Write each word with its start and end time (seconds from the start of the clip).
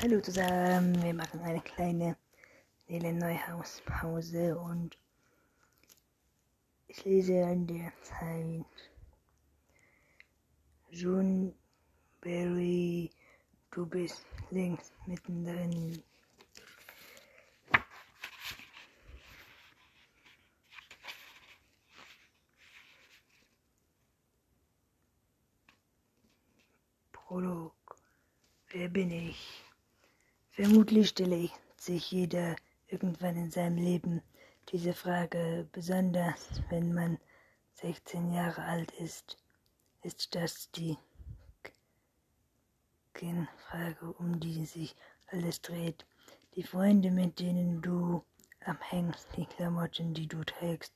Hallo 0.00 0.20
zusammen, 0.20 1.02
wir 1.02 1.12
machen 1.12 1.40
eine 1.40 1.60
kleine 1.60 2.16
Nele 2.86 3.12
Neuhaus 3.12 3.82
Pause 3.84 4.56
und 4.56 4.96
ich 6.86 7.04
lese 7.04 7.44
an 7.44 7.66
der 7.66 7.92
Zeit 8.02 8.64
June 10.90 11.52
Berry, 12.20 13.10
du 13.72 13.86
bist 13.86 14.24
links 14.50 14.92
mittendrin. 15.06 16.00
Prolog. 27.10 27.74
Wer 28.68 28.88
bin 28.88 29.10
ich? 29.10 29.67
Vermutlich 30.60 31.10
stelle 31.10 31.50
sich 31.76 32.10
jeder 32.10 32.56
irgendwann 32.88 33.36
in 33.36 33.48
seinem 33.52 33.76
Leben 33.76 34.22
diese 34.70 34.92
Frage, 34.92 35.68
besonders 35.70 36.60
wenn 36.68 36.92
man 36.92 37.16
16 37.74 38.32
Jahre 38.32 38.64
alt 38.64 38.90
ist. 38.98 39.38
Ist 40.02 40.34
das 40.34 40.68
die 40.72 40.98
Kernfrage, 43.14 44.12
um 44.14 44.40
die 44.40 44.66
sich 44.66 44.96
alles 45.28 45.62
dreht? 45.62 46.04
Die 46.56 46.64
Freunde, 46.64 47.12
mit 47.12 47.38
denen 47.38 47.80
du 47.80 48.24
am 48.64 48.80
hängst, 48.80 49.28
die 49.36 49.46
Klamotten, 49.46 50.12
die 50.12 50.26
du 50.26 50.42
trägst, 50.42 50.92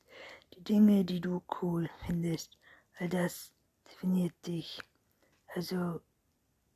die 0.57 0.65
Dinge, 0.65 1.05
die 1.05 1.21
du 1.21 1.41
cool 1.63 1.89
findest, 2.05 2.59
all 2.99 3.09
das 3.09 3.53
definiert 3.89 4.35
dich. 4.45 4.83
Also 5.55 6.01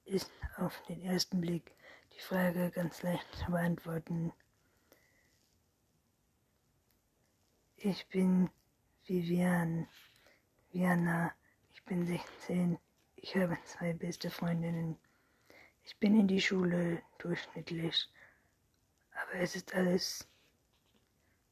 ist 0.05 0.31
auf 0.59 0.81
den 0.89 1.03
ersten 1.03 1.41
Blick 1.41 1.73
die 2.17 2.23
Frage 2.23 2.71
ganz 2.71 3.03
leicht 3.03 3.27
zu 3.35 3.51
beantworten. 3.51 4.33
Ich 7.77 8.07
bin 8.09 8.51
Vivian, 9.05 9.87
Viana, 10.73 11.35
ich 11.75 11.85
bin 11.85 12.07
16, 12.07 12.79
ich 13.17 13.37
habe 13.37 13.59
zwei 13.65 13.93
beste 13.93 14.31
Freundinnen. 14.31 14.99
Ich 15.85 15.97
bin 15.99 16.19
in 16.19 16.27
die 16.27 16.41
Schule 16.41 17.03
durchschnittlich, 17.19 18.11
aber 19.13 19.41
es 19.41 19.55
ist 19.55 19.75
alles, 19.75 20.27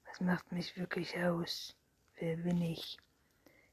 was 0.07 0.21
macht 0.21 0.51
mich 0.51 0.77
wirklich 0.77 1.17
aus? 1.19 1.77
Wer 2.19 2.37
bin 2.39 2.61
ich? 2.63 2.99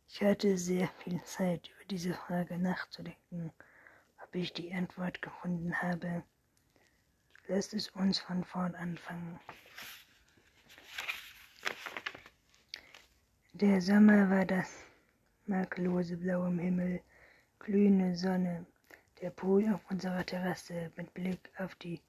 Ich 0.10 0.22
hatte 0.22 0.58
sehr 0.58 0.90
viel 1.00 1.24
Zeit, 1.24 1.70
über 1.70 1.86
diese 1.86 2.14
Frage 2.14 2.58
nachzudenken 2.58 3.54
ob 4.32 4.36
ich 4.36 4.54
die 4.54 4.74
Antwort 4.74 5.22
gefunden 5.22 5.82
habe. 5.82 6.24
Lasst 7.48 7.74
es 7.74 7.90
uns 7.90 8.20
von 8.20 8.44
vorn 8.44 8.76
anfangen. 8.76 9.40
Der 13.54 13.82
Sommer 13.82 14.30
war 14.30 14.46
das 14.46 14.86
makellose 15.46 16.18
Blau 16.18 16.46
im 16.46 16.60
Himmel, 16.60 17.02
glühende 17.60 18.16
Sonne, 18.16 18.66
der 19.22 19.32
Pool 19.32 19.72
auf 19.74 19.82
unserer 19.90 20.26
Terrasse 20.26 20.92
mit 20.96 21.14
Blick 21.14 21.52
auf 21.58 21.76
die 21.76 22.00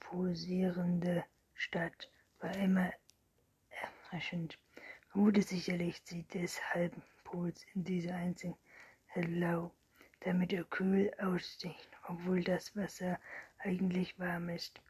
posierende 0.00 1.24
Stadt 1.54 2.10
war 2.40 2.54
immer 2.56 2.92
erfrischend. 3.70 4.58
Vermutlich 5.10 5.46
sicherlich 5.46 6.02
zieht 6.04 6.34
des 6.34 6.60
halben 6.74 7.02
Pools 7.24 7.64
in 7.74 7.84
diese 7.84 8.14
einzigen 8.14 8.56
hellblau 9.06 9.72
damit 10.20 10.52
er 10.52 10.64
kühl 10.64 11.12
aussieht, 11.18 11.88
obwohl 12.08 12.42
das 12.42 12.74
Wasser 12.76 13.18
eigentlich 13.58 14.18
warm 14.18 14.48
ist. 14.48 14.80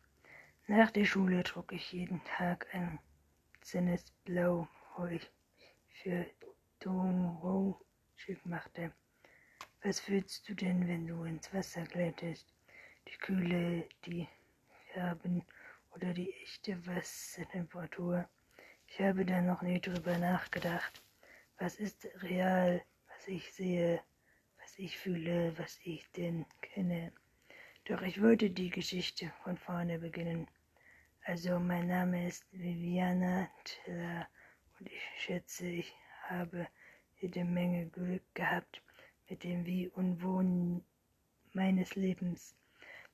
Nach 0.67 0.91
der 0.91 1.05
Schule 1.05 1.43
trug 1.43 1.73
ich 1.73 1.93
jeden 1.93 2.23
Tag 2.25 2.67
ein 2.73 2.99
zinnes 3.61 4.11
Blau, 4.25 4.69
wo 4.97 5.07
ich 5.07 5.31
für 6.03 6.27
Tomorrow 6.81 7.81
schick 8.17 8.45
machte. 8.47 8.93
Was 9.83 10.01
fühlst 10.01 10.49
du 10.49 10.55
denn, 10.55 10.87
wenn 10.89 11.07
du 11.07 11.25
ins 11.25 11.53
Wasser 11.55 11.85
gleitest? 11.85 12.53
Die 13.09 13.17
Kühle, 13.19 13.89
die 14.05 14.29
Farben 14.93 15.45
oder 15.95 16.13
die 16.13 16.33
echte 16.43 16.87
Wassertemperatur? 16.87 18.29
Ich 18.87 19.01
habe 19.01 19.25
da 19.25 19.41
noch 19.41 19.63
nie 19.63 19.81
drüber 19.81 20.19
nachgedacht. 20.19 21.03
Was 21.59 21.77
ist 21.77 22.09
real, 22.23 22.83
was 23.09 23.29
ich 23.29 23.53
sehe? 23.53 24.03
ich 24.79 24.97
fühle, 24.97 25.53
was 25.59 25.81
ich 25.83 26.09
denn 26.13 26.47
kenne. 26.63 27.13
Doch 27.89 28.03
ich 28.03 28.21
wollte 28.21 28.51
die 28.51 28.69
Geschichte 28.69 29.33
von 29.43 29.57
vorne 29.57 29.99
beginnen. 29.99 30.47
Also 31.25 31.59
mein 31.59 31.87
Name 31.87 32.29
ist 32.29 32.45
Viviana 32.53 33.49
Tiller 33.65 34.29
und 34.79 34.91
ich 34.91 35.01
schätze, 35.17 35.67
ich 35.67 35.95
habe 36.25 36.69
jede 37.19 37.47
Menge 37.47 37.87
Glück 37.87 38.23
gehabt 38.35 38.83
mit 39.31 39.43
dem 39.43 39.65
Wie 39.65 39.89
und 39.89 40.23
Wo 40.23 40.43
meines 41.55 41.95
Lebens. 41.95 42.55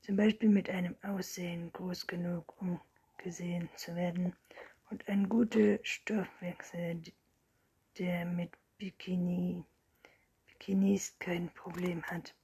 Zum 0.01 0.17
Beispiel 0.17 0.49
mit 0.49 0.69
einem 0.69 0.97
Aussehen 1.03 1.73
groß 1.73 2.09
genug, 2.09 2.61
um 2.61 2.81
gesehen 3.19 3.69
zu 3.77 3.95
werden 3.95 4.35
und 4.91 5.09
ein 5.09 5.29
guter 5.29 5.79
Stoffwechsel, 5.85 7.01
der 7.97 8.25
mit 8.25 8.51
Bikini 8.79 9.63
genießt, 10.59 11.21
kein 11.21 11.49
Problem 11.51 12.03
hat. 12.03 12.35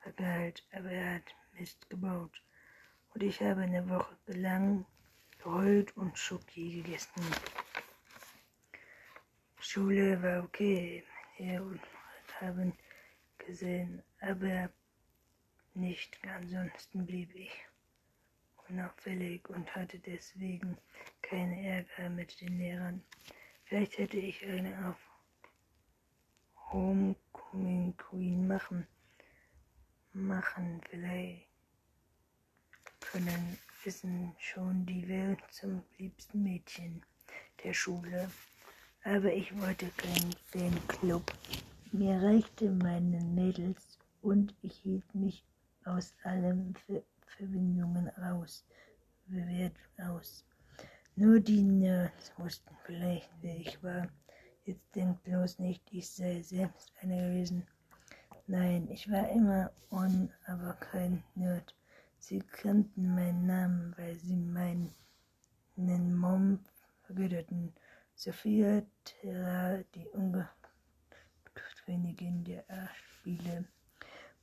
vergeilt, 0.00 0.66
aber 0.72 0.90
er 0.90 1.14
hat 1.14 1.34
Mist 1.52 1.88
gebaut. 1.88 2.42
Und 3.14 3.22
ich 3.22 3.40
habe 3.40 3.60
eine 3.60 3.88
Woche 3.88 4.16
lang 4.26 4.84
geheult 5.38 5.96
und 5.96 6.18
Schoki 6.18 6.82
gegessen. 6.82 7.22
Schule 9.60 10.20
war 10.20 10.42
okay, 10.42 11.04
wir 11.36 11.62
haben 12.40 12.72
gesehen, 13.38 14.02
aber 14.20 14.70
nicht. 15.74 16.18
Ansonsten 16.26 17.06
blieb 17.06 17.34
ich 17.34 17.52
unauffällig 18.68 19.48
und 19.50 19.74
hatte 19.74 19.98
deswegen 19.98 20.76
keinen 21.22 21.64
Ärger 21.64 22.10
mit 22.10 22.40
den 22.40 22.58
Lehrern. 22.58 23.02
Vielleicht 23.64 23.98
hätte 23.98 24.16
ich 24.16 24.44
eine 24.46 24.88
auf 24.88 24.96
Homecoming 26.72 27.96
Queen 27.96 28.46
machen, 28.46 28.86
machen 30.12 30.80
vielleicht 30.88 31.46
können 33.00 33.58
wissen 33.84 34.34
schon 34.38 34.86
die 34.86 35.06
Welt 35.08 35.38
zum 35.50 35.82
liebsten 35.98 36.42
Mädchen 36.42 37.02
der 37.62 37.74
Schule. 37.74 38.30
Aber 39.04 39.32
ich 39.32 39.56
wollte 39.60 39.88
keinen 39.96 40.32
Fanclub 40.46 41.32
Mir 41.96 42.20
reichte 42.20 42.72
meinen 42.72 43.36
Mädels 43.36 44.00
und 44.20 44.52
ich 44.62 44.78
hielt 44.78 45.14
mich 45.14 45.44
aus 45.84 46.12
allen 46.24 46.74
Ver 46.74 47.04
Verbindungen 47.24 48.08
raus, 48.08 48.64
Bewertung 49.28 50.10
aus. 50.10 50.44
Nur 51.14 51.38
die 51.38 51.62
Nerds 51.62 52.32
wussten 52.36 52.74
vielleicht, 52.84 53.30
wer 53.42 53.56
ich 53.58 53.80
war. 53.80 54.08
Jetzt 54.64 54.92
denkt 54.96 55.22
bloß 55.22 55.60
nicht, 55.60 55.84
ich 55.92 56.10
sei 56.10 56.42
selbst 56.42 56.92
einer 57.00 57.28
gewesen. 57.28 57.64
Nein, 58.48 58.88
ich 58.90 59.08
war 59.08 59.28
immer 59.28 59.70
on, 59.90 60.32
aber 60.46 60.72
kein 60.74 61.22
Nerd. 61.36 61.76
Sie 62.18 62.40
kannten 62.40 63.14
meinen 63.14 63.46
Namen, 63.46 63.94
weil 63.96 64.16
sie 64.16 64.34
meinen 64.34 64.92
Mom 65.76 66.58
vergötterten. 67.02 67.72
Sophia 68.16 68.82
Terra, 69.04 69.84
die 69.94 70.08
Königin 71.84 72.44
der 72.44 72.64
Spiele. 72.94 73.64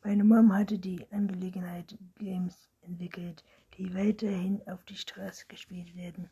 Meine 0.04 0.24
Mom 0.24 0.54
hatte 0.54 0.78
die 0.78 1.06
Angelegenheit 1.12 1.98
Games 2.20 2.70
entwickelt, 2.82 3.44
die 3.78 3.94
weiterhin 3.96 4.62
auf 4.68 4.84
die 4.86 4.96
Straße 4.96 5.46
gespielt 5.48 5.96
werden. 5.96 6.30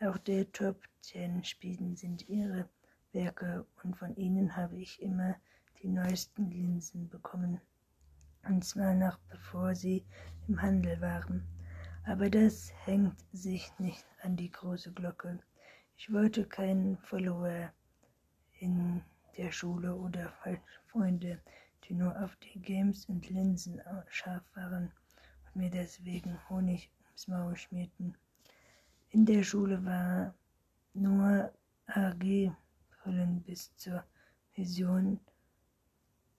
Auch 0.00 0.18
der 0.18 0.50
Top 0.52 0.82
10 1.00 1.44
Spielen 1.44 1.96
sind 1.96 2.28
ihre 2.28 2.68
Werke 3.12 3.64
und 3.82 3.96
von 3.96 4.14
ihnen 4.16 4.54
habe 4.54 4.76
ich 4.76 5.00
immer 5.00 5.36
die 5.82 5.88
neuesten 5.88 6.50
Linsen 6.50 7.08
bekommen. 7.08 7.60
Und 8.46 8.64
zwar 8.64 8.94
noch 8.94 9.18
bevor 9.30 9.74
sie 9.74 10.04
im 10.48 10.60
Handel 10.60 11.00
waren. 11.00 11.46
Aber 12.04 12.28
das 12.28 12.72
hängt 12.84 13.16
sich 13.32 13.72
nicht 13.78 14.04
an 14.22 14.36
die 14.36 14.50
große 14.50 14.92
Glocke. 14.92 15.38
Ich 15.96 16.12
wollte 16.12 16.44
keinen 16.44 16.98
Follower 16.98 17.72
in 18.58 19.02
der 19.36 19.50
Schule 19.50 19.94
oder 19.94 20.32
Freunde, 20.86 21.40
die 21.84 21.94
nur 21.94 22.18
auf 22.22 22.36
die 22.36 22.60
Games 22.60 23.06
und 23.06 23.28
Linsen 23.30 23.80
scharf 24.08 24.44
waren 24.54 24.92
und 25.46 25.56
mir 25.56 25.70
deswegen 25.70 26.38
Honig 26.48 26.90
ums 27.06 27.28
Maul 27.28 27.56
schmierten. 27.56 28.16
In 29.10 29.26
der 29.26 29.42
Schule 29.42 29.84
war 29.84 30.34
nur 30.94 31.52
AG-Brillen 31.86 33.42
bis 33.42 33.74
zur 33.76 34.04
Vision 34.54 35.20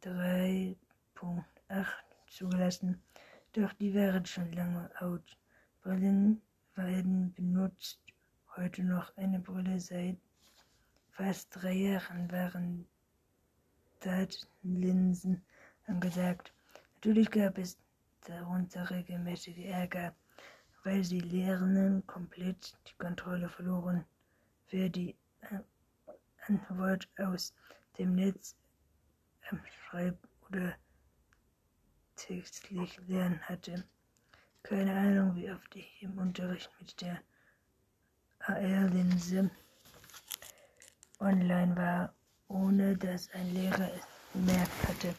3.8 0.03 0.75
zugelassen, 2.27 3.01
doch 3.53 3.73
die 3.73 3.93
waren 3.93 4.25
schon 4.25 4.51
lange 4.51 4.89
out. 4.99 5.37
Brillen 5.81 6.41
werden 6.75 7.33
benutzt. 7.33 7.99
Heute 8.55 8.83
noch 8.83 9.15
eine 9.17 9.39
Brille 9.39 9.79
seit 9.79 10.17
fast 11.13 11.49
drei 11.51 11.73
Jahren 11.73 12.31
waren 12.31 12.87
Datenlinsen 14.01 15.41
angesagt. 15.87 16.53
Natürlich 16.95 17.31
gab 17.31 17.57
es 17.57 17.77
darunter 18.21 18.89
regelmäßige 18.89 19.65
Ärger 19.65 20.13
weil 20.83 21.03
sie 21.03 21.19
Lehrenden 21.19 22.05
komplett 22.07 22.77
die 22.87 22.93
Kontrolle 22.97 23.49
verloren, 23.49 24.05
wer 24.69 24.89
die 24.89 25.15
Antwort 26.47 27.07
aus 27.17 27.53
dem 27.97 28.15
Netz 28.15 28.55
ähm, 29.49 29.61
schreiben 29.85 30.17
oder 30.49 30.75
textlich 32.15 32.99
lernen 33.07 33.41
hatte. 33.43 33.85
Keine 34.61 34.93
Ahnung, 34.93 35.35
wie 35.35 35.51
oft 35.51 35.75
ich 35.75 36.01
im 36.01 36.17
Unterricht 36.17 36.69
mit 36.79 36.99
der 37.01 37.21
AR-Linse 38.39 39.49
online 41.19 41.75
war, 41.75 42.13
ohne 42.47 42.97
dass 42.97 43.29
ein 43.31 43.53
Lehrer 43.53 43.91
es 43.93 44.07
bemerkt 44.33 44.87
hatte. 44.87 45.15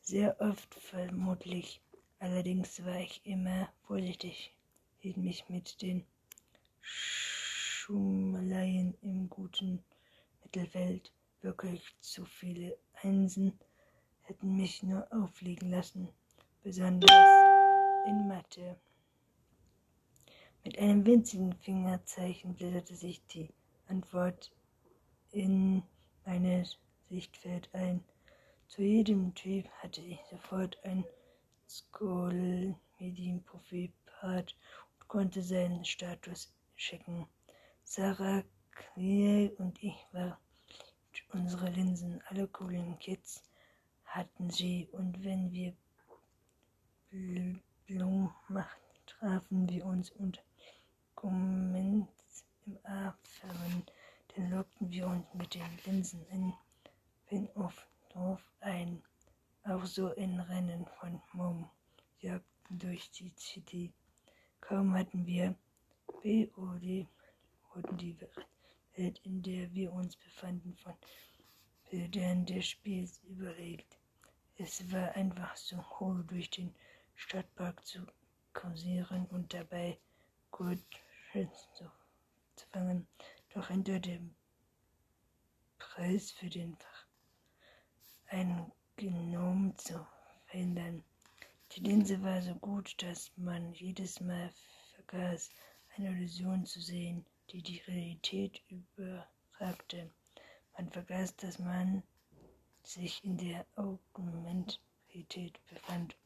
Sehr 0.00 0.40
oft 0.40 0.74
vermutlich. 0.74 1.80
Allerdings 2.18 2.84
war 2.84 3.00
ich 3.00 3.20
immer 3.24 3.68
vorsichtig 3.86 4.54
hielt 5.02 5.16
mich 5.16 5.48
mit 5.48 5.82
den 5.82 6.06
Schummeleien 6.80 8.96
im 9.02 9.28
guten 9.28 9.82
Mittelfeld. 10.44 11.12
Wirklich 11.40 11.82
zu 11.98 12.24
viele 12.24 12.78
Einsen 13.02 13.58
hätten 14.22 14.56
mich 14.56 14.84
nur 14.84 15.12
auffliegen 15.12 15.70
lassen, 15.70 16.08
besonders 16.62 17.10
in 18.06 18.28
Mathe. 18.28 18.76
Mit 20.62 20.78
einem 20.78 21.04
winzigen 21.04 21.52
Fingerzeichen 21.54 22.54
blätterte 22.54 22.94
sich 22.94 23.26
die 23.26 23.52
Antwort 23.88 24.52
in 25.32 25.82
mein 26.24 26.64
Sichtfeld 27.08 27.68
ein. 27.72 28.04
Zu 28.68 28.82
jedem 28.82 29.34
Typ 29.34 29.68
hatte 29.82 30.00
ich 30.00 30.20
sofort 30.30 30.78
ein 30.84 31.04
Skoll-Medienprofil 31.68 33.90
parat 34.06 34.54
konnte 35.12 35.42
seinen 35.42 35.84
Status 35.84 36.50
checken. 36.74 37.26
Sarah 37.84 38.42
Clear 38.70 39.50
und 39.58 39.82
ich 39.82 40.06
waren 40.12 40.38
unsere 41.34 41.68
Linsen. 41.68 42.22
Alle 42.28 42.48
coolen 42.48 42.98
Kids 42.98 43.42
hatten 44.06 44.48
sie 44.48 44.88
und 44.92 45.22
wenn 45.22 45.52
wir 45.52 45.74
Blumen 47.10 48.30
machten, 48.48 48.80
trafen 49.04 49.68
wir 49.68 49.84
uns 49.84 50.12
und 50.12 50.42
Comments 51.14 52.46
im 52.64 52.78
A-Firmen. 52.84 53.84
Dann 54.34 54.50
lockten 54.50 54.90
wir 54.90 55.06
uns 55.06 55.26
mit 55.34 55.54
den 55.54 55.78
Linsen 55.84 56.24
in 56.28 56.54
Pin-Off-Dorf 57.26 58.42
ein. 58.60 59.02
Auch 59.64 59.84
so 59.84 60.08
in 60.08 60.40
Rennen 60.40 60.86
von 60.98 61.20
Mom 61.32 61.70
jagten 62.20 62.78
durch 62.78 63.10
die 63.10 63.32
City. 63.36 63.92
Kaum 64.60 64.94
hatten 64.94 65.26
wir 65.26 65.54
BOD, 66.06 67.06
wurden 67.74 67.98
die 67.98 68.16
Welt, 68.96 69.20
in 69.24 69.42
der 69.42 69.72
wir 69.74 69.92
uns 69.92 70.16
befanden, 70.16 70.76
von 70.76 70.94
Bildern 71.90 72.46
des 72.46 72.68
Spiels 72.68 73.20
überlegt. 73.24 73.98
Es 74.56 74.90
war 74.90 75.12
einfach 75.12 75.54
so 75.56 75.84
cool, 76.00 76.24
durch 76.24 76.48
den 76.48 76.74
Stadtpark 77.16 77.84
zu 77.84 78.06
kursieren 78.54 79.26
und 79.26 79.52
dabei 79.52 79.98
gut 80.50 80.78
zu, 81.74 81.90
zu 82.56 82.66
fangen. 82.70 83.06
Doch 83.54 83.68
hinter 83.68 84.00
dem 84.00 84.34
Preis 85.78 86.30
für 86.30 86.48
den 86.48 86.74
Fach 86.76 87.06
ein 88.28 88.72
Genom 88.96 89.76
zu 89.76 90.06
verhindern, 90.46 91.04
die 91.72 91.80
Linse 91.80 92.22
war 92.22 92.40
so 92.40 92.54
gut, 92.54 92.94
dass 93.02 93.30
man 93.36 93.74
jedes 93.74 94.20
Mal 94.20 94.50
vergaß, 94.94 95.50
eine 95.96 96.10
Illusion 96.10 96.64
zu 96.64 96.80
sehen, 96.80 97.26
die 97.50 97.62
die 97.62 97.78
Realität 97.86 98.62
überragte. 98.68 100.10
Man 100.76 100.90
vergaß, 100.90 101.36
dass 101.36 101.58
man 101.58 102.02
sich 102.82 103.22
in 103.22 103.36
der 103.36 103.66
Augmentrealität 103.76 105.58
befand, 105.66 106.16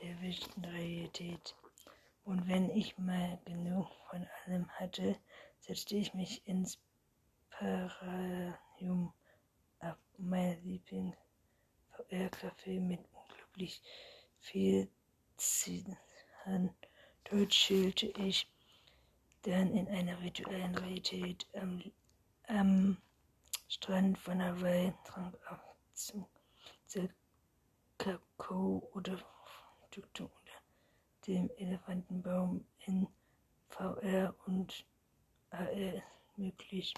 der 0.00 0.18
echten 0.22 0.64
Realität. 0.64 1.54
Und 2.24 2.48
wenn 2.48 2.70
ich 2.70 2.96
mal 2.96 3.38
genug 3.44 3.88
von 4.08 4.26
allem 4.46 4.68
hatte, 4.70 5.18
setzte 5.60 5.96
ich 5.96 6.14
mich 6.14 6.46
ins 6.46 6.78
Pararium 7.50 9.12
ab, 9.78 9.98
mein 10.18 10.60
Lieblings-VR-Café 10.64 12.80
mit 12.80 13.00
unglaublich 13.12 13.80
viel 14.38 14.90
Zihan. 15.36 16.74
Dort 17.24 17.50
chillte 17.50 18.06
ich 18.06 18.48
dann 19.42 19.74
in 19.74 19.86
einer 19.88 20.20
virtuellen 20.22 20.74
Realität 20.74 21.46
am, 21.54 21.82
am 22.48 22.96
Strand 23.68 24.18
von 24.18 24.42
Hawaii, 24.42 24.94
trank 25.04 25.38
ab 25.46 25.76
zu, 25.94 26.26
Kakao 27.98 28.88
oder 28.94 29.18
unter 29.94 30.30
dem 31.26 31.50
Elefantenbaum 31.56 32.64
in 32.86 33.06
VR 33.68 34.34
und 34.46 34.86
AR 35.50 36.02
möglich. 36.36 36.94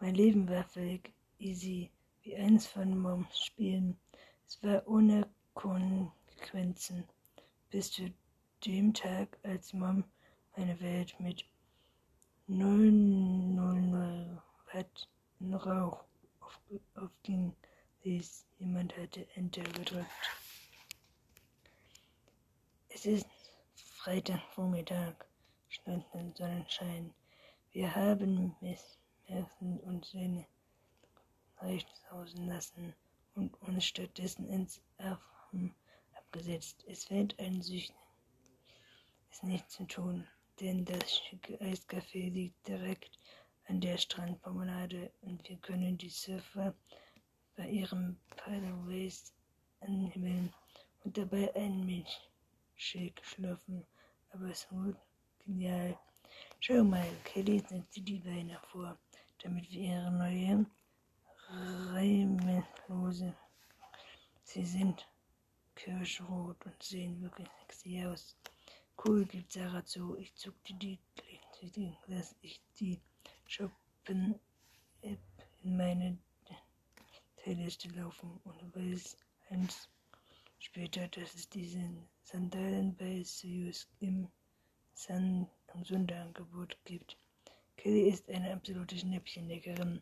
Mein 0.00 0.14
Leben 0.14 0.48
war 0.48 0.64
völlig 0.64 1.12
easy, 1.38 1.90
wie 2.22 2.36
eins 2.36 2.66
von 2.66 2.98
Moms 2.98 3.38
Spielen. 3.38 3.98
Es 4.46 4.62
war 4.62 4.86
ohne 4.86 5.28
Kon 5.54 6.12
Konsequenzen 6.36 7.04
bis 7.70 7.90
zu 7.90 8.12
dem 8.64 8.94
Tag, 8.94 9.38
als 9.42 9.72
Mom 9.72 10.04
meine 10.56 10.78
Welt 10.80 11.18
mit 11.18 11.44
000 12.46 14.40
Watt 14.72 15.08
Rauch 15.40 16.04
auf, 16.40 16.60
aufging 16.94 17.54
ließ. 18.04 18.46
Jemand 18.58 18.96
hatte 18.96 19.26
Enter 19.34 19.64
gedrückt. 19.64 20.06
Es 22.88 23.04
ist 23.04 23.26
Freitagvormittag, 23.74 25.14
schnellten 25.68 26.34
Sonnenschein. 26.34 27.12
Wir 27.76 27.94
haben 27.94 28.56
Miss 28.62 28.98
Merzen 29.28 29.78
und 29.80 30.06
seine 30.06 30.46
Rechtshausen 31.60 32.46
lassen 32.46 32.94
und 33.34 33.54
uns 33.60 33.84
stattdessen 33.84 34.48
ins 34.48 34.80
Affen 34.96 35.74
abgesetzt. 36.16 36.86
Es 36.88 37.04
fällt 37.04 37.38
ein 37.38 37.60
Süchten, 37.60 37.94
es 39.30 39.42
nicht 39.42 39.70
zu 39.70 39.84
tun, 39.84 40.26
denn 40.58 40.86
das 40.86 41.18
schicke 41.18 41.60
Eiscafé 41.60 42.30
liegt 42.30 42.66
direkt 42.66 43.18
an 43.66 43.82
der 43.82 43.98
Strandpromenade 43.98 45.12
und 45.20 45.46
wir 45.46 45.58
können 45.58 45.98
die 45.98 46.08
Surfer 46.08 46.74
bei 47.56 47.68
ihrem 47.68 48.18
Paddleways 48.36 49.34
anhimmeln 49.80 50.50
und 51.04 51.18
dabei 51.18 51.54
einen 51.54 51.84
Milchshake 51.84 53.22
schlürfen. 53.22 53.86
Aber 54.30 54.46
es 54.46 54.66
wird 54.72 54.96
genial. 55.44 55.98
Schau 56.60 56.82
mal, 56.82 57.08
Kelly 57.22 57.60
setzte 57.60 58.00
die 58.00 58.18
Beine 58.18 58.58
vor, 58.72 58.98
damit 59.42 59.70
wir 59.70 59.80
ihre 59.80 60.10
neue 60.10 60.66
Reimelose. 61.92 63.34
Sie 64.42 64.64
sind 64.64 65.06
kirschrot 65.76 66.56
und 66.66 66.82
sehen 66.82 67.20
wirklich 67.20 67.48
sexy 67.60 68.04
aus. 68.04 68.36
Cool, 69.04 69.24
gibt 69.26 69.52
Sarah 69.52 69.84
zu. 69.84 70.16
Ich 70.16 70.34
zuckte 70.34 70.74
die 70.74 70.98
Klinke, 71.14 71.96
dass 72.08 72.34
ich 72.40 72.60
die 72.80 73.00
Shoppen-App 73.46 75.20
in 75.62 75.76
meine 75.76 76.18
Playliste 77.36 77.88
laufen 77.90 78.40
und 78.42 78.74
weiß 78.74 79.16
eins 79.50 79.88
später, 80.58 81.06
dass 81.08 81.34
es 81.34 81.48
diese 81.48 81.80
Sandalen 82.22 82.96
bei 82.96 83.22
Sirius 83.22 83.86
im 84.00 84.28
Am 85.76 85.84
Sonderangebot 85.84 86.78
gibt. 86.86 87.18
Kelly 87.76 88.08
ist 88.08 88.30
eine 88.30 88.50
absolute 88.54 88.96
Schnäppchenleckerin. 88.96 90.00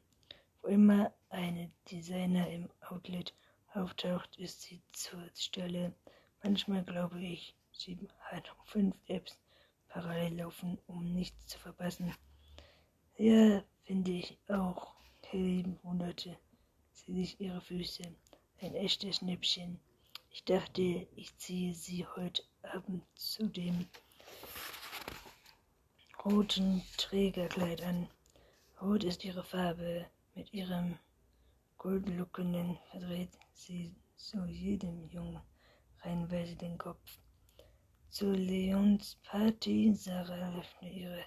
Wo 0.62 0.68
immer 0.68 1.12
eine 1.30 1.68
Designer 1.90 2.48
im 2.48 2.68
Outlet 2.88 3.34
auftaucht, 3.72 4.36
ist 4.36 4.62
sie 4.62 4.80
zur 4.92 5.28
Stelle. 5.34 5.92
Manchmal 6.44 6.84
glaube 6.84 7.20
ich, 7.20 7.56
sie 7.72 7.98
hat 8.20 8.54
fünf 8.66 8.94
Apps 9.08 9.36
parallel 9.88 10.36
laufen, 10.38 10.78
um 10.86 11.12
nichts 11.12 11.44
zu 11.48 11.58
verpassen. 11.58 12.14
Ja, 13.16 13.64
finde 13.82 14.12
ich 14.12 14.38
auch. 14.46 14.94
Kelly 15.22 15.64
wunderte 15.82 16.38
sie 16.92 17.14
sich 17.14 17.40
ihre 17.40 17.60
Füße. 17.60 18.04
Ein 18.60 18.76
echtes 18.76 19.16
Schnäppchen. 19.16 19.80
Ich 20.30 20.44
dachte, 20.44 21.08
ich 21.16 21.36
ziehe 21.38 21.74
sie 21.74 22.06
heute 22.14 22.44
Abend 22.62 23.02
zu 23.16 23.48
dem 23.48 23.88
roten 26.24 26.82
Trägerkleid 26.96 27.82
an. 27.82 28.08
Rot 28.80 29.04
ist 29.04 29.22
ihre 29.24 29.44
Farbe. 29.44 30.06
Mit 30.34 30.54
ihrem 30.54 30.98
goldlockenen 31.76 32.78
verdreht 32.90 33.38
sie 33.52 33.94
zu 34.16 34.42
jedem 34.46 35.06
Jungen 35.10 35.42
reihenweise 36.00 36.56
den 36.56 36.78
Kopf. 36.78 37.18
Zu 38.08 38.32
Leons 38.32 39.18
Party 39.22 39.92
Sarah 39.94 40.58
öffnet 40.58 40.94
ihre 40.94 41.26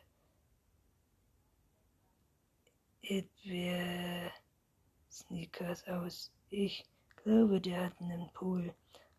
Erdbeer-Sneakers 3.04 5.88
aus. 5.88 6.32
Ich 6.50 6.84
glaube, 7.24 7.62
der 7.62 7.86
hat 7.86 8.02
einen 8.02 8.32
Pool. 8.34 8.74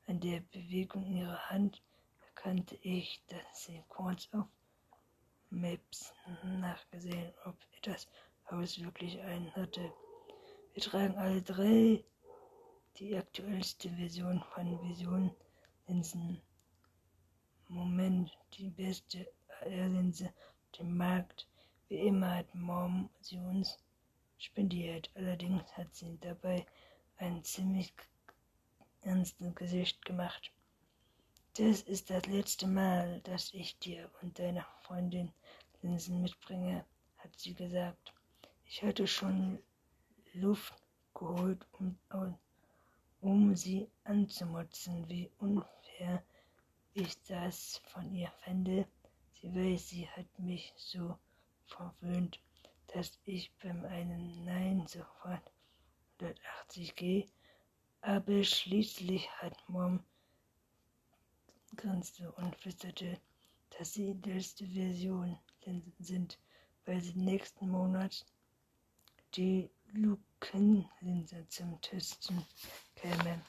An 0.09 0.19
der 0.19 0.41
Bewegung 0.53 1.07
ihrer 1.07 1.39
Hand 1.51 1.81
erkannte 2.27 2.75
ich, 2.83 3.23
dass 3.29 3.67
sie 3.67 3.85
kurz 3.89 4.29
auf 4.33 4.49
Maps 5.51 6.13
nachgesehen, 6.45 7.33
ob 7.45 7.57
das 7.83 8.07
Haus 8.51 8.79
wirklich 8.79 9.21
einen 9.21 9.55
hatte. 9.55 9.93
Wir 10.75 10.83
tragen 10.83 11.17
alle 11.17 11.43
drei 11.43 12.05
die 12.99 13.17
aktuellste 13.17 13.91
Version 13.91 14.43
von 14.55 14.81
Vision 14.83 15.31
Linsen. 15.87 16.41
Moment, 17.69 18.31
die 18.55 18.71
beste 18.71 19.31
AR-Linse 19.61 20.27
auf 20.27 20.79
dem 20.79 20.97
Markt. 20.97 21.47
Wie 21.89 21.99
immer 21.99 22.37
hat 22.37 22.55
Mom 22.55 23.09
sie 23.21 23.39
uns 23.39 23.79
spendiert. 24.39 25.11
Allerdings 25.15 25.65
hat 25.77 25.95
sie 25.95 26.19
dabei 26.21 26.67
ein 27.17 27.43
ziemlich 27.45 27.93
ernstes 29.03 29.55
Gesicht 29.55 30.05
gemacht. 30.05 30.53
Das 31.59 31.83
ist 31.83 32.09
das 32.09 32.25
letzte 32.27 32.69
Mal, 32.69 33.21
dass 33.25 33.53
ich 33.53 33.77
dir 33.81 34.09
und 34.23 34.39
deiner 34.39 34.65
Freundin 34.83 35.33
Linsen 35.83 36.23
mitbringe, 36.23 36.85
hat 37.17 37.37
sie 37.37 37.53
gesagt. 37.53 38.15
Ich 38.65 38.81
hatte 38.85 39.09
schon 39.09 39.59
Luft 40.35 40.73
geholt, 41.15 41.67
um, 41.81 41.99
um 43.21 43.57
sie 43.57 43.89
anzumotzen, 44.05 45.09
wie 45.09 45.33
unfair 45.39 46.23
ich 46.95 47.21
das 47.25 47.83
von 47.87 48.09
ihr 48.15 48.31
fände. 48.45 48.87
Sie 49.41 49.53
weiß, 49.53 49.89
sie 49.89 50.09
hat 50.11 50.39
mich 50.39 50.73
so 50.77 51.19
verwöhnt, 51.67 52.39
dass 52.95 53.19
ich 53.25 53.51
beim 53.61 53.85
einen 53.85 54.45
Nein 54.45 54.87
sofort 54.87 55.51
180 56.21 56.95
gehe. 56.95 57.27
Aber 58.01 58.45
schließlich 58.45 59.29
hat 59.41 59.69
Mom 59.69 60.05
grinste 61.79 62.31
und 62.33 62.55
flüsterte, 62.57 63.19
dass 63.71 63.95
sie 63.95 64.15
die 64.15 64.33
letzte 64.33 64.67
Version 64.67 65.39
sind, 65.99 66.39
weil 66.85 67.01
sie 67.01 67.15
nächsten 67.15 67.69
Monat 67.71 68.27
die 69.35 69.71
Lukenlinse 69.93 71.47
zum 71.49 71.81
Testen 71.81 72.45
käme. 72.97 73.41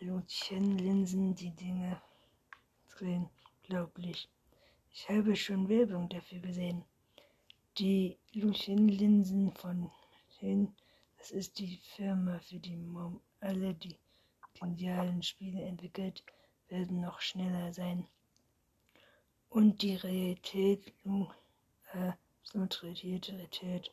Lutchenlinsen, 0.00 1.34
die 1.34 1.50
Dinge 1.50 2.00
drehen, 2.90 3.28
glaublich. 3.62 4.28
Ich 4.92 5.08
habe 5.08 5.34
schon 5.34 5.68
Werbung 5.68 6.08
dafür 6.08 6.38
gesehen. 6.40 6.84
Die 7.78 8.16
Lucien-Linsen 8.32 9.52
von 9.52 9.90
Hin, 10.38 10.74
das 11.18 11.30
ist 11.30 11.58
die 11.58 11.78
Firma, 11.96 12.38
für 12.40 12.58
die 12.58 12.76
Mom 12.76 13.20
alle 13.40 13.74
die 13.74 13.96
genialen 14.58 15.22
Spiele 15.22 15.62
entwickelt, 15.62 16.22
werden 16.68 17.00
noch 17.00 17.20
schneller 17.20 17.72
sein. 17.72 18.06
Und 19.48 19.82
die 19.82 19.96
Realität, 19.96 20.92
äh, 21.92 22.12
absolut 22.42 22.82
Realität, 22.82 23.90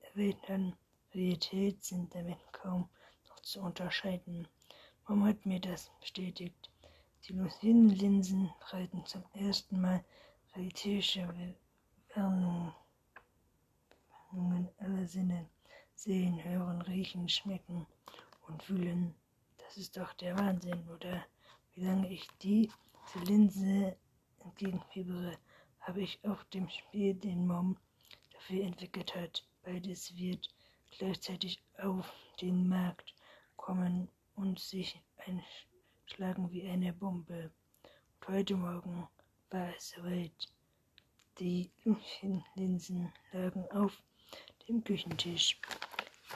erwähnten 0.00 0.76
Realität 1.14 1.82
sind 1.84 2.14
damit 2.14 2.38
kaum 2.52 2.88
noch 3.28 3.40
zu 3.40 3.60
unterscheiden. 3.60 4.46
Mom 5.08 5.24
hat 5.24 5.44
mir 5.46 5.60
das 5.60 5.90
bestätigt. 6.00 6.70
Die 7.24 7.32
Lucien-Linsen 7.32 8.50
breiten 8.60 9.04
zum 9.06 9.24
ersten 9.34 9.80
Mal 9.80 10.04
realistische 10.54 11.54
Warnungen 12.14 12.72
aller 14.78 15.06
Sinne. 15.06 15.48
Sehen, 15.94 16.42
hören, 16.42 16.82
riechen, 16.82 17.28
schmecken 17.28 17.86
und 18.48 18.62
fühlen. 18.62 19.14
Das 19.72 19.80
ist 19.80 19.96
doch 19.96 20.12
der 20.12 20.36
Wahnsinn, 20.36 20.86
oder? 20.90 21.24
Wie 21.72 21.86
lange 21.86 22.12
ich 22.12 22.28
die 22.42 22.70
Linse 23.24 23.96
entgegenfiebere, 24.40 25.38
habe 25.80 26.02
ich 26.02 26.22
auf 26.24 26.44
dem 26.50 26.68
Spiel 26.68 27.14
den 27.14 27.46
Mom 27.46 27.78
dafür 28.34 28.64
entwickelt 28.64 29.14
hat. 29.14 29.42
Beides 29.62 30.14
wird 30.14 30.50
gleichzeitig 30.90 31.62
auf 31.78 32.12
den 32.42 32.68
Markt 32.68 33.14
kommen 33.56 34.10
und 34.34 34.58
sich 34.58 35.00
einschlagen 35.16 36.50
wie 36.50 36.68
eine 36.68 36.92
Bombe. 36.92 37.50
Und 38.20 38.28
heute 38.28 38.56
Morgen 38.56 39.08
war 39.48 39.74
es 39.74 39.88
soweit. 39.88 40.50
Die 41.38 41.70
Linsen 42.56 43.10
lagen 43.32 43.64
auf 43.70 44.02
dem 44.68 44.84
Küchentisch. 44.84 45.58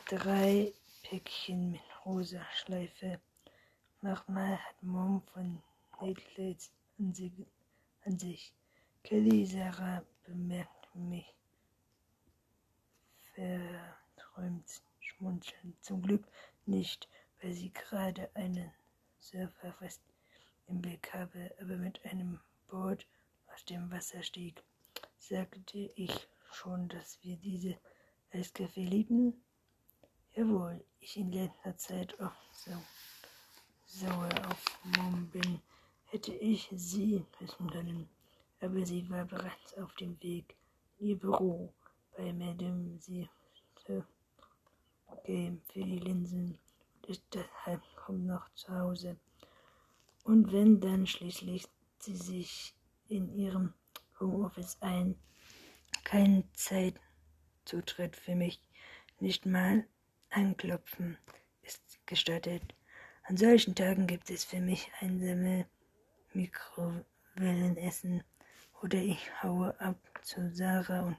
Drei 0.09 0.73
Päckchen 1.03 1.73
mit 1.73 1.96
rosa 2.07 2.41
Schleife. 2.55 3.21
Nochmal 4.01 4.57
hat 4.57 4.81
Mom 4.81 5.23
von 5.33 5.61
Necklace 6.01 6.71
an, 6.99 7.13
an 8.05 8.19
sich. 8.19 8.55
Kelly 9.03 9.45
Sarah 9.45 10.05
bemerkt 10.25 10.95
mich 10.95 11.35
verträumt 13.35 14.83
schmunzeln. 15.01 15.77
Zum 15.81 16.01
Glück 16.01 16.25
nicht, 16.65 17.09
weil 17.43 17.53
sie 17.53 17.73
gerade 17.73 18.31
einen 18.35 18.71
Surfer 19.19 19.73
fest 19.73 20.01
im 20.69 20.81
Blick 20.81 21.13
habe, 21.13 21.53
aber 21.61 21.77
mit 21.77 22.05
einem 22.05 22.39
Boot 22.69 23.05
aus 23.53 23.65
dem 23.65 23.91
Wasser 23.91 24.23
stieg. 24.23 24.63
Sagte 25.19 25.91
ich 25.97 26.29
schon, 26.53 26.89
dass 26.89 27.19
wir 27.23 27.37
diese 27.37 27.77
Eiskaffee 28.31 28.85
lieben? 28.85 29.43
Jawohl, 30.37 30.85
ich 31.01 31.17
in 31.17 31.33
letzter 31.33 31.75
Zeit 31.79 32.21
auch 32.21 32.37
so 32.53 32.71
sauer 33.87 34.29
auf 34.51 34.79
Mom 34.85 35.31
bin, 35.31 35.63
hätte 36.11 36.35
ich 36.35 36.69
sie 36.77 37.25
wissen 37.39 37.71
können. 37.71 38.07
Aber 38.61 38.85
sie 38.85 39.09
war 39.09 39.25
bereits 39.25 39.73
auf 39.79 39.95
dem 39.95 40.23
Weg 40.23 40.55
in 40.99 41.07
ihr 41.07 41.19
Büro 41.19 41.73
bei 42.15 42.35
Madame 42.35 42.99
sie 42.99 43.27
Game 45.25 45.63
für 45.73 45.83
die 45.83 46.01
Linsen 46.01 46.59
und 46.97 47.07
ist 47.07 47.23
deshalb 47.33 47.83
kaum 47.97 48.27
noch 48.27 48.53
zu 48.55 48.69
Hause. 48.79 49.17
Und 50.23 50.53
wenn 50.53 50.81
dann 50.81 51.07
schließlich 51.07 51.67
sie 51.99 52.17
sich 52.17 52.75
in 53.09 53.35
ihrem 53.35 53.73
Homeoffice 54.21 54.77
ein, 54.83 55.19
kein 56.05 56.45
Zeitzutritt 56.53 58.17
für 58.17 58.35
mich, 58.35 58.61
nicht 59.19 59.47
mal 59.47 59.87
anklopfen 60.37 61.17
ist 61.63 61.99
gestattet. 62.05 62.63
An 63.25 63.39
solchen 63.39 63.75
Tagen 63.75 64.07
gibt 64.07 64.31
es 64.31 64.45
für 64.45 64.61
mich 64.61 64.91
einsame 65.01 65.67
Mikrowellenessen 66.35 68.23
oder 68.83 68.99
ich 68.99 69.43
haue 69.43 69.79
ab 69.81 69.99
zu 70.23 70.51
Sarah 70.55 71.07
und 71.07 71.17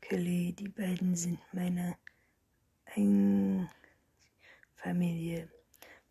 Kelly. 0.00 0.52
Die 0.52 0.68
beiden 0.68 1.14
sind 1.14 1.38
meine 1.52 1.96
Familie. 4.74 5.48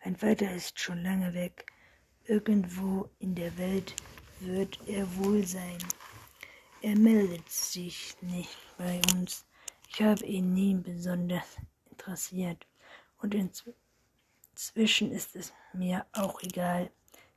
Mein 0.04 0.16
Vater 0.16 0.50
ist 0.54 0.80
schon 0.80 1.04
lange 1.04 1.34
weg. 1.34 1.66
Irgendwo 2.24 3.10
in 3.20 3.36
der 3.36 3.58
Welt 3.58 3.94
wird 4.40 4.80
er 4.88 5.06
wohl 5.18 5.46
sein. 5.46 5.78
Er 6.82 6.96
meldet 6.96 7.50
sich 7.50 8.16
nicht 8.22 8.58
bei 8.78 9.02
uns. 9.14 9.46
Ich 9.90 10.02
habe 10.02 10.26
ihn 10.26 10.54
nie 10.54 10.76
besonders 10.76 11.58
interessiert. 12.06 12.68
Und 13.18 13.34
inzwischen 13.34 15.12
ist 15.12 15.36
es 15.36 15.54
mir 15.74 16.06
auch 16.12 16.42
egal. 16.42 16.92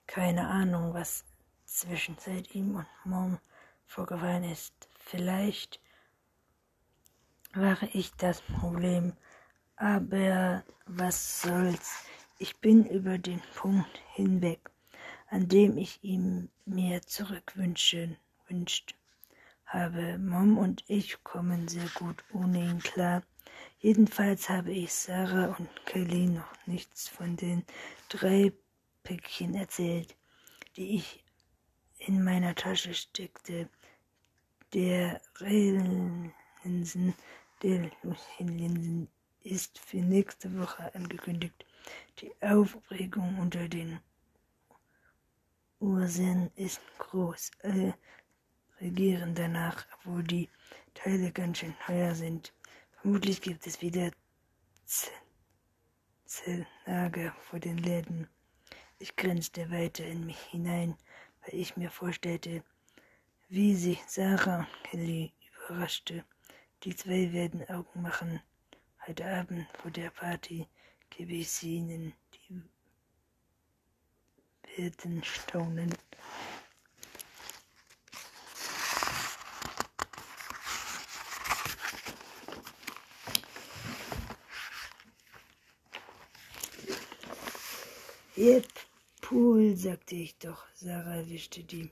Keine 0.07 0.49
Ahnung, 0.49 0.95
was 0.95 1.25
zwischen 1.65 2.17
seit 2.19 2.55
ihm 2.55 2.77
und 2.77 2.87
Mom 3.05 3.39
vorgefallen 3.87 4.45
ist. 4.45 4.73
Vielleicht 4.99 5.81
war 7.55 7.79
ich 7.93 8.13
das 8.15 8.41
Problem. 8.43 9.15
Aber 9.77 10.65
was 10.87 11.43
soll's? 11.43 12.05
Ich 12.39 12.59
bin 12.59 12.85
über 12.87 13.19
den 13.19 13.41
Punkt 13.55 14.01
hinweg, 14.15 14.71
an 15.29 15.49
dem 15.49 15.77
ich 15.77 16.03
ihm 16.03 16.51
mehr 16.65 17.03
zurückwünschen 17.03 18.17
wünscht 18.47 18.95
habe. 19.67 20.19
Mom 20.19 20.57
und 20.57 20.85
ich 20.89 21.23
kommen 21.25 21.69
sehr 21.69 21.89
gut 21.95 22.25
ohne 22.33 22.61
ihn 22.61 22.79
klar. 22.81 23.23
Jedenfalls 23.81 24.49
habe 24.49 24.73
ich 24.73 24.93
Sarah 24.93 25.55
und 25.57 25.69
Kelly 25.87 26.27
noch 26.27 26.67
nichts 26.67 27.09
von 27.09 27.37
den 27.37 27.65
drei 28.09 28.53
Päckchen 29.05 29.55
erzählt, 29.55 30.17
die 30.77 30.97
ich 30.97 31.25
in 31.99 32.25
meiner 32.25 32.55
Tasche 32.55 32.95
steckte. 32.95 33.69
Der 34.75 35.21
Linsen, 35.39 37.15
der 37.63 37.91
Linsen 38.39 39.09
ist 39.43 39.79
für 39.79 39.99
nächste 39.99 40.59
Woche 40.59 40.95
angekündigt. 40.95 41.65
Die 42.21 42.33
Aufregung 42.43 43.39
unter 43.39 43.69
den 43.69 44.01
Ursen 45.81 46.51
ist 46.57 46.81
groß. 46.99 47.51
Alle 47.63 47.95
regieren 48.81 49.35
danach, 49.35 49.87
obwohl 49.95 50.25
die 50.25 50.49
Teile 50.95 51.33
ganz 51.33 51.59
schön 51.59 51.75
teuer 51.87 52.15
sind. 52.15 52.53
Vermutlich 53.09 53.41
gibt 53.41 53.67
es 53.67 53.81
wieder 53.81 54.11
Zelllager 56.27 57.35
vor 57.41 57.59
den 57.59 57.79
Läden. 57.79 58.29
Ich 58.99 59.17
grinste 59.17 59.71
weiter 59.71 60.05
in 60.05 60.27
mich 60.27 60.39
hinein, 60.51 60.95
weil 61.41 61.59
ich 61.59 61.79
mir 61.79 61.91
vorstellte, 61.91 62.63
wie 63.49 63.75
sich 63.75 64.05
Sarah 64.07 64.69
Kelly 64.83 65.33
überraschte. 65.57 66.23
Die 66.85 66.95
zwei 66.95 67.33
werden 67.33 67.67
Augen 67.71 68.03
machen. 68.03 68.43
Heute 69.07 69.25
Abend 69.25 69.67
vor 69.81 69.91
der 69.91 70.11
Party 70.11 70.69
gebe 71.09 71.33
ich 71.33 71.51
sie 71.51 71.77
ihnen. 71.77 72.13
Die 72.35 72.63
werden 74.77 75.25
staunen. 75.25 75.97
Yep, 88.39 88.69
Pool, 89.21 89.75
sagte 89.89 90.17
ich 90.17 90.37
doch. 90.37 90.67
Sarah 90.75 91.27
wischte 91.31 91.65
die 91.65 91.91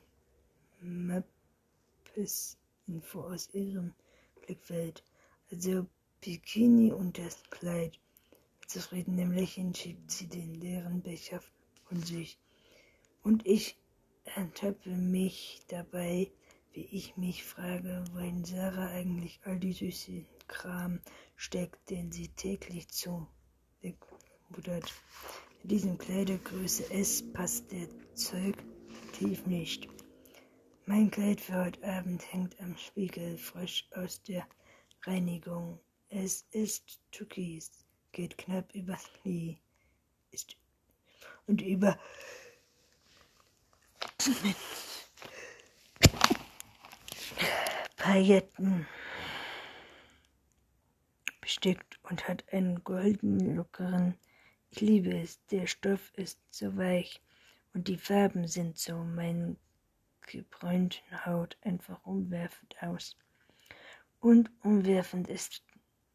Mappes-Info 0.83 3.23
aus 3.23 3.49
ihrem 3.55 3.95
Blickfeld. 4.43 5.03
Also 5.51 5.87
Bikini 6.21 6.93
und 6.93 7.17
das 7.17 7.43
Kleid. 7.49 7.99
Mit 8.61 8.71
zufriedenem 8.71 9.33
Lächeln 9.33 9.75
schiebt 9.75 10.11
sie 10.11 10.27
den 10.27 10.57
leeren 10.57 11.01
Becher 11.01 11.41
von 11.85 12.03
sich. 12.03 12.39
Und 13.23 13.47
ich 13.47 13.79
ertappe 14.25 14.91
mich 14.91 15.63
dabei, 15.69 16.31
wie 16.75 16.85
ich 16.85 17.17
mich 17.17 17.45
frage, 17.45 18.05
wohin 18.13 18.45
Sarah 18.45 18.89
eigentlich 18.89 19.41
all 19.45 19.59
die 19.59 19.73
süße 19.73 20.27
Kram 20.49 21.01
steckt, 21.35 21.89
den 21.89 22.13
sie 22.13 22.29
täglich 22.29 22.89
zu 22.89 23.27
wegbuddert. 23.81 24.93
In 25.67 25.71
diesem 25.71 25.99
Kleidergröße 25.99 26.93
S 26.93 27.33
passt 27.33 27.73
der 27.73 27.89
Zeug 28.15 28.55
tief 29.13 29.45
nicht. 29.47 29.89
Mein 30.85 31.11
Kleid 31.11 31.41
für 31.41 31.57
heute 31.57 31.83
Abend 31.83 32.33
hängt 32.33 32.57
am 32.61 32.77
Spiegel 32.77 33.37
frisch 33.37 33.85
aus 33.97 34.23
der 34.23 34.47
Reinigung. 35.07 35.81
Es 36.09 36.43
ist 36.53 37.01
türkis, 37.11 37.85
geht 38.13 38.39
knapp 38.39 38.73
übers 38.77 39.11
Knie, 39.15 39.59
ist 40.31 40.57
und 41.49 41.61
über 41.61 41.99
Pailletten 47.97 48.87
bestickt 51.41 51.99
und 52.05 52.29
hat 52.29 52.45
einen 52.53 52.85
golden 52.85 53.57
lockeren 53.57 54.17
ich 54.77 54.83
liebe 54.83 55.17
es, 55.17 55.43
der 55.47 55.67
Stoff 55.67 56.13
ist 56.17 56.39
so 56.51 56.77
weich 56.77 57.23
und 57.73 57.89
die 57.89 57.97
Farben 57.97 58.47
sind 58.47 58.77
so 58.77 58.95
meinen 58.99 59.57
gebräunten 60.21 61.25
Haut 61.25 61.57
einfach 61.63 62.05
umwerfend 62.05 62.77
aus. 62.83 63.17
Und 64.21 64.51
umwerfend 64.63 65.29
ist 65.29 65.63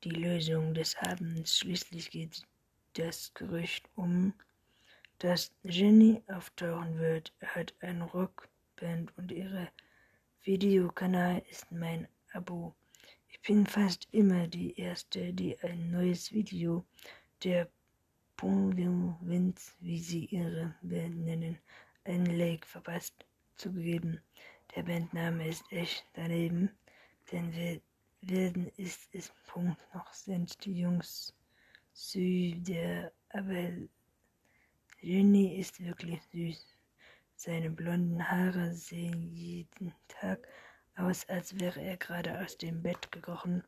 die 0.03 0.11
Lösung 0.11 0.75
des 0.75 0.95
Abends. 0.97 1.57
Schließlich 1.57 2.11
geht 2.11 2.43
das 2.93 3.33
Gerücht 3.33 3.89
um, 3.95 4.31
dass 5.17 5.51
Jenny 5.63 6.21
auftauchen 6.27 6.99
wird. 6.99 7.33
Er 7.39 7.55
hat 7.55 7.73
eine 7.79 8.03
Rockband 8.03 9.17
und 9.17 9.31
ihre 9.31 9.69
Videokanal 10.43 11.41
ist 11.49 11.71
mein 11.71 12.07
Abo. 12.31 12.75
Ich 13.27 13.41
bin 13.41 13.65
fast 13.65 14.07
immer 14.11 14.47
die 14.47 14.79
Erste, 14.79 15.33
die 15.33 15.59
ein 15.61 15.89
neues 15.89 16.31
Video 16.31 16.85
der 17.43 17.67
Vince, 18.41 19.73
wie 19.81 19.99
sie 19.99 20.25
ihre 20.25 20.73
Band 20.81 21.25
nennen, 21.25 21.59
ein 22.05 22.25
Lake 22.25 22.65
verpasst 22.65 23.13
zugegeben. 23.55 24.19
Der 24.75 24.83
Bandname 24.83 25.47
ist 25.47 25.63
echt 25.71 26.05
daneben, 26.13 26.71
denn 27.31 27.81
werden 28.21 28.71
ist 28.77 29.09
es 29.13 29.31
Punkt 29.45 29.79
noch 29.93 30.11
sind 30.13 30.65
die 30.65 30.79
Jungs 30.79 31.35
süß, 31.93 33.11
aber 33.29 33.69
Jenny 35.01 35.59
ist 35.59 35.83
wirklich 35.83 36.21
süß. 36.31 36.65
Seine 37.35 37.69
blonden 37.69 38.27
Haare 38.27 38.73
sehen 38.73 39.35
jeden 39.35 39.93
Tag 40.07 40.47
aus, 40.95 41.27
als 41.29 41.59
wäre 41.59 41.81
er 41.81 41.97
gerade 41.97 42.39
aus 42.39 42.57
dem 42.57 42.81
Bett 42.81 43.11
gekrochen. 43.11 43.63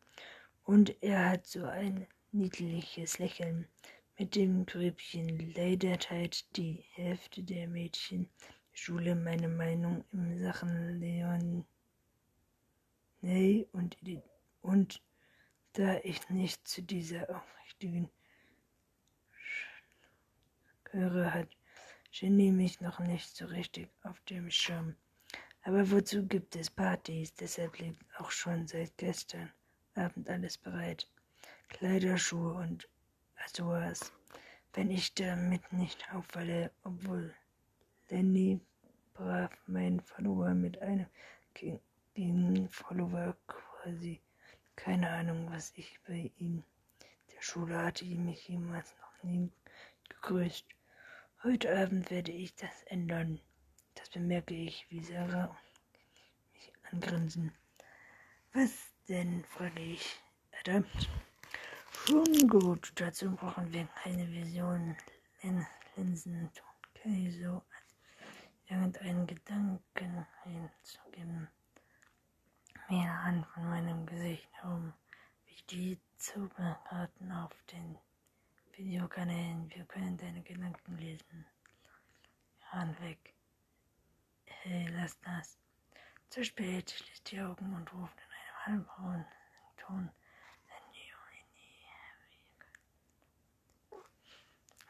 Und 0.64 0.96
er 1.04 1.30
hat 1.30 1.46
so 1.46 1.66
ein 1.66 2.08
niedliches 2.32 3.20
Lächeln. 3.20 3.68
Mit 4.18 4.36
dem 4.36 4.66
Grübchen 4.66 5.54
leider 5.56 5.98
teilt 5.98 6.56
die 6.56 6.86
Hälfte 6.92 7.42
der 7.44 7.68
Mädchen 7.68 8.30
Schule 8.72 9.16
meine 9.16 9.48
Meinung 9.48 10.06
in 10.12 10.40
Sachen 10.40 11.00
Leon 11.00 11.66
Nee, 13.22 13.68
und, 13.72 13.98
und 14.62 15.02
da 15.72 15.98
ich 16.04 16.30
nicht 16.30 16.68
zu 16.68 16.84
dieser 16.84 17.30
aufrichtigen 17.34 18.10
gehöre, 20.84 21.34
hat 21.34 21.50
Jenny 22.12 22.52
mich 22.52 22.82
noch 22.82 23.00
nicht 23.00 23.36
so 23.36 23.46
richtig 23.46 23.90
auf 24.04 24.20
dem 24.30 24.52
Schirm. 24.52 24.96
Aber 25.62 25.90
wozu 25.90 26.28
gibt 26.28 26.56
es 26.58 26.70
Partys? 26.70 27.34
Deshalb 27.34 27.80
liegt 27.80 28.04
auch 28.18 28.30
schon 28.30 28.68
seit 28.68 28.98
gestern 28.98 29.50
Abend 29.96 30.30
alles 30.30 30.58
bereit. 30.58 31.10
Kleider, 31.70 32.18
Schuhe 32.18 32.54
und 32.56 32.90
sowas, 33.48 34.12
wenn 34.74 34.92
ich 34.92 35.14
damit 35.14 35.72
nicht 35.74 36.14
auffalle, 36.14 36.72
obwohl 36.84 37.34
Lenny 38.10 38.60
brav 39.14 39.52
meinen 39.68 40.02
Follower 40.02 40.54
mit 40.54 40.82
einem 40.82 41.06
gegen 41.54 42.70
Follower 42.70 43.36
quasi 43.48 44.22
keine 44.76 45.10
Ahnung, 45.10 45.52
was 45.52 45.72
ich 45.76 46.00
bei 46.08 46.32
ihm 46.38 46.64
der 47.36 47.42
Schule 47.42 47.78
hatte 47.78 48.06
ich 48.06 48.18
mich 48.18 48.48
jemals 48.48 48.96
noch 49.00 49.24
nie 49.24 49.52
gegrüßt. 50.10 50.66
Heute 51.44 51.78
Abend 51.78 52.10
werde 52.10 52.32
ich 52.32 52.56
das 52.56 52.84
ändern. 52.84 53.40
Das 53.96 54.10
bemerke 54.10 54.54
ich, 54.54 54.86
wie 54.90 55.04
Sarah 55.04 55.56
mich 56.54 56.72
angrinsen. 56.92 57.52
Was 58.54 58.72
denn, 59.08 59.44
frage 59.46 59.82
ich. 59.82 60.22
Adam. 60.60 60.86
Schon 62.06 62.50
gut, 62.50 62.92
dazu 62.96 63.32
brauchen 63.32 63.72
wir 63.72 63.88
keine 64.04 64.30
Vision. 64.30 64.94
Linsen. 65.96 66.50
Okay, 66.90 67.32
so 67.32 67.64
irgendeinen 68.68 69.26
Gedanken 69.26 70.28
einzugeben. 70.44 71.48
Mehr 72.90 73.24
Hand 73.24 73.46
von 73.48 73.70
meinem 73.70 74.06
Gesicht 74.06 74.50
herum, 74.52 74.94
wie 75.46 75.64
die 75.70 76.00
Zauberkarten 76.18 77.32
auf 77.32 77.54
den 77.72 77.98
Videokanälen. 78.76 79.70
Wir 79.74 79.86
können 79.86 80.18
deine 80.18 80.42
Gedanken 80.42 80.98
lesen. 80.98 81.46
Hand 82.72 83.00
weg. 83.02 83.34
Hey, 84.46 84.90
lass 84.92 85.18
das. 85.22 85.58
Zu 86.30 86.44
spät, 86.44 86.92
schließt 86.92 87.32
die 87.32 87.40
Augen 87.40 87.74
und 87.74 87.94
ruft 87.94 88.18
in 88.18 88.34
einem 88.34 88.66
halbbraunen 88.66 89.26
Ton. 89.78 90.12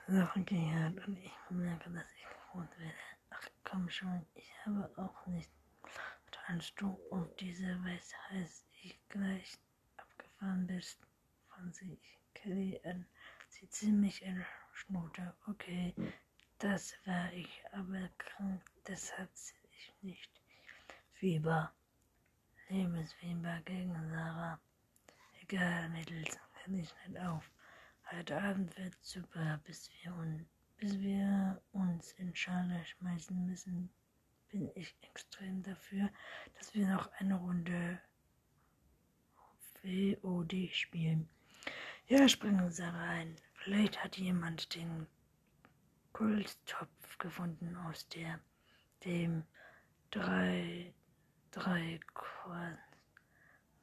Sachen 0.07 0.45
gehört 0.45 1.07
und 1.07 1.17
ich 1.17 1.31
bemerke, 1.47 1.89
dass 1.91 2.11
ich 2.15 2.25
gewohnt 2.27 2.77
werde. 2.77 2.93
Ach 3.29 3.47
komm 3.63 3.89
schon, 3.89 4.25
ich 4.35 4.51
habe 4.65 4.91
auch 4.97 5.25
nicht. 5.27 5.49
Tanzt 6.31 6.73
du 6.77 6.99
auf 7.09 7.33
diese 7.37 7.81
Weise, 7.85 8.15
als 8.31 8.65
ich 8.81 8.99
gleich 9.07 9.57
abgefahren 9.95 10.67
bist, 10.67 10.99
fand 11.49 11.73
sich 11.73 12.19
Kelly 12.33 12.81
an. 12.83 13.05
Sie 13.47 13.69
ziemlich 13.69 14.21
in 14.23 14.43
Schnute. 14.73 15.33
Okay, 15.47 15.95
das 16.59 16.93
war 17.05 17.31
ich, 17.31 17.63
aber 17.71 18.09
krank, 18.17 18.61
deshalb 18.85 19.29
ich 19.63 19.93
nicht. 20.01 20.31
Fieber. 21.13 21.71
Lebensfieber 22.67 23.61
gegen 23.63 23.95
Sarah. 24.09 24.59
Egal, 25.41 25.87
Mädels, 25.89 26.37
kann 26.61 26.73
ich 26.75 26.93
nicht 27.07 27.19
auf. 27.19 27.49
Heute 28.15 28.39
Abend 28.39 28.77
wird 28.77 28.95
super, 29.01 29.59
bis 29.63 29.89
wir, 30.03 30.13
un 30.13 30.45
bis 30.77 30.99
wir 30.99 31.59
uns 31.71 32.11
in 32.13 32.35
Schale 32.35 32.85
schmeißen 32.85 33.43
müssen. 33.47 33.89
Bin 34.49 34.69
ich 34.75 34.95
extrem 35.01 35.63
dafür, 35.63 36.09
dass 36.53 36.75
wir 36.75 36.87
noch 36.87 37.11
eine 37.13 37.35
Runde 37.35 37.99
WOD 39.81 40.69
spielen. 40.71 41.27
Ja, 42.07 42.29
springen 42.29 42.69
Sie 42.69 42.83
rein. 42.83 43.35
Vielleicht 43.55 44.03
hat 44.03 44.17
jemand 44.17 44.75
den 44.75 45.07
Kulttopf 46.11 47.17
gefunden 47.17 47.75
aus 47.77 48.07
der 48.09 48.39
dem 49.05 49.43
drei 50.11 50.93
drei 51.49 51.99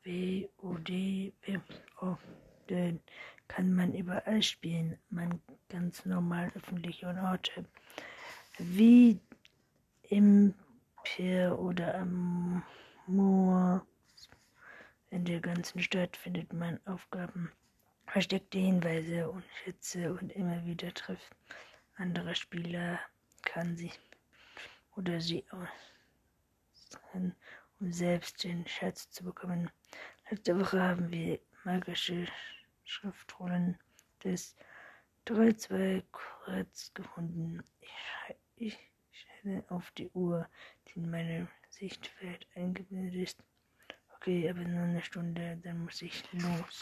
WOD 0.04 1.32
oh, 2.00 2.16
den 2.70 3.00
kann 3.48 3.72
man 3.74 3.94
überall 3.94 4.42
spielen, 4.42 4.98
man 5.10 5.40
ganz 5.68 6.04
normal 6.06 6.52
öffentliche 6.54 7.06
Orte. 7.06 7.64
Wie 8.58 9.20
im 10.02 10.54
Pier 11.04 11.58
oder 11.58 11.96
am 11.96 12.62
Moor. 13.06 13.84
In 15.10 15.24
der 15.24 15.40
ganzen 15.40 15.80
Stadt 15.82 16.16
findet 16.16 16.52
man 16.52 16.78
Aufgaben, 16.86 17.50
versteckte 18.06 18.58
Hinweise 18.58 19.28
und 19.28 19.44
Schätze 19.64 20.12
und 20.12 20.30
immer 20.32 20.64
wieder 20.64 20.94
trifft 20.94 21.34
andere 22.00 22.34
Spieler 22.34 22.98
kann 23.42 23.76
sie 23.76 23.92
oder 24.96 25.20
sie 25.20 25.44
um 27.12 27.92
selbst 27.92 28.42
den 28.42 28.66
Schatz 28.66 29.10
zu 29.10 29.24
bekommen. 29.24 29.70
Letzte 30.30 30.58
Woche 30.58 30.82
haben 30.82 31.10
wir 31.10 31.38
magische 31.64 32.26
Schriftrollen 32.90 33.78
des 34.24 34.56
3-2 35.26 36.02
Kreuz 36.10 36.92
gefunden. 36.92 37.62
Ich, 38.56 38.76
schaue 39.12 39.64
auf 39.68 39.92
die 39.92 40.10
Uhr, 40.10 40.48
die 40.88 40.98
in 40.98 41.10
meinem 41.10 41.48
Sichtfeld 41.68 42.46
eingeblendet 42.56 43.14
ist. 43.14 43.44
Okay, 44.16 44.50
aber 44.50 44.60
nur 44.60 44.82
eine 44.82 45.02
Stunde, 45.02 45.56
dann 45.62 45.84
muss 45.84 46.02
ich 46.02 46.24
los. 46.32 46.78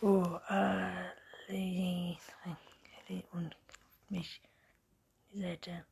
Oh, 0.00 0.38
Ali 0.48 2.16
und 3.32 3.56
mich 4.08 4.40
die 5.32 5.40
Seite. 5.40 5.84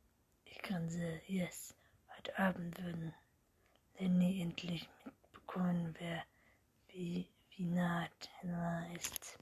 Ich 0.45 0.59
grinse, 0.59 1.21
yes. 1.27 1.75
Heute 2.15 2.39
Abend 2.39 2.81
würden 2.81 3.13
Lenny 3.99 4.41
endlich 4.41 4.89
mitbekommen, 5.03 5.93
wer 5.99 6.23
wie 6.87 7.27
wie 7.57 7.65
nah 7.65 8.07
Tenor 8.19 8.85
ist. 8.95 9.37